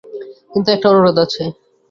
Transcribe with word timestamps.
কিন্তু 0.51 0.69
একটা 0.71 0.87
অনুরোধ 0.91 1.17
আছে। 1.25 1.43